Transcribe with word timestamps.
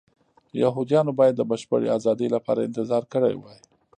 یهودیانو 0.63 1.11
باید 1.19 1.35
د 1.37 1.41
بشپړې 1.51 1.87
ازادۍ 1.97 2.27
لپاره 2.35 2.65
انتظار 2.67 3.03
کړی 3.13 3.33
وای. 3.37 3.59